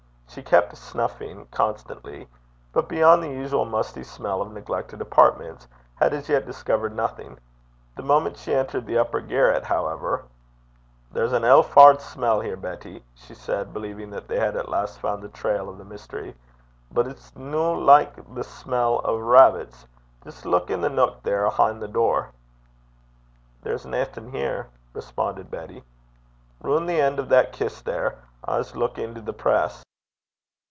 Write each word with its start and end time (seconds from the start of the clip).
She 0.33 0.41
kept 0.41 0.77
snuffing 0.77 1.45
constantly, 1.51 2.25
but, 2.71 2.87
beyond 2.87 3.21
the 3.21 3.27
usual 3.27 3.65
musty 3.65 4.01
smell 4.05 4.41
of 4.41 4.49
neglected 4.53 5.01
apartments, 5.01 5.67
had 5.95 6.13
as 6.13 6.29
yet 6.29 6.45
discovered 6.45 6.95
nothing. 6.95 7.37
The 7.97 8.03
moment 8.03 8.37
she 8.37 8.53
entered 8.55 8.85
the 8.85 8.97
upper 8.97 9.19
garret, 9.19 9.65
however 9.65 10.23
'There's 11.11 11.33
an 11.33 11.43
ill 11.43 11.63
faured 11.63 11.99
smell 11.99 12.39
here, 12.39 12.55
Betty,' 12.55 13.03
she 13.13 13.33
said, 13.35 13.73
believing 13.73 14.09
that 14.11 14.29
they 14.29 14.39
had 14.39 14.55
at 14.55 14.69
last 14.69 14.99
found 14.99 15.21
the 15.21 15.27
trail 15.27 15.67
of 15.69 15.77
the 15.77 15.83
mystery; 15.83 16.33
'but 16.89 17.07
it's 17.07 17.35
no 17.35 17.73
like 17.73 18.33
the 18.33 18.45
smell 18.45 19.01
o' 19.03 19.17
rabbits. 19.17 19.85
Jist 20.23 20.45
luik 20.45 20.71
i' 20.71 20.77
the 20.77 20.89
nuik 20.89 21.23
there 21.23 21.45
ahin' 21.45 21.81
the 21.81 21.89
door.' 21.89 22.29
'There's 23.63 23.85
naething 23.85 24.31
here,' 24.31 24.69
responded 24.93 25.51
Betty. 25.51 25.83
'Roon 26.61 26.85
the 26.85 27.01
en' 27.01 27.19
o' 27.19 27.23
that 27.23 27.51
kist 27.51 27.83
there. 27.83 28.19
I 28.45 28.59
s' 28.59 28.75
luik 28.77 28.97
into 28.97 29.19
the 29.19 29.33
press.' 29.33 29.83